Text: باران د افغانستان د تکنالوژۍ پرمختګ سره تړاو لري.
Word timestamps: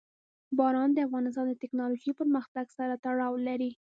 باران 0.57 0.89
د 0.93 0.97
افغانستان 1.07 1.45
د 1.49 1.53
تکنالوژۍ 1.63 2.11
پرمختګ 2.19 2.65
سره 2.77 2.93
تړاو 3.05 3.33
لري. 3.47 3.71